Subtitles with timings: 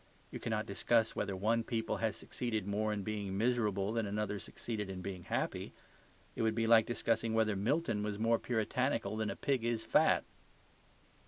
[0.31, 4.89] You cannot discuss whether one people has succeeded more in being miserable than another succeeded
[4.89, 5.73] in being happy.
[6.35, 10.23] It would be like discussing whether Milton was more puritanical than a pig is fat.